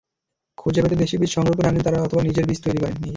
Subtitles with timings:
[0.57, 2.95] খুঁজেপেতে দেশি বীজ সংগ্রহ করে আনেন তাঁরা, অথবা নিজেরা বীজ তৈরি করেন।